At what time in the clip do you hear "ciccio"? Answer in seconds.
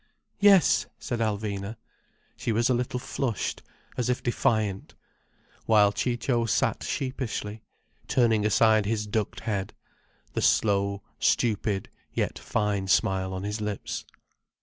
5.91-6.47